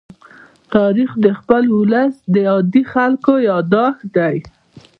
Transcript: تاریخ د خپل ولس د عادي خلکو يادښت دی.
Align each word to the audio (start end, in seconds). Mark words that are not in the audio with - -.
تاریخ 0.75 1.11
د 1.25 1.27
خپل 1.39 1.63
ولس 1.79 2.13
د 2.33 2.35
عادي 2.51 2.83
خلکو 2.93 3.33
يادښت 3.49 4.01
دی. 4.17 4.37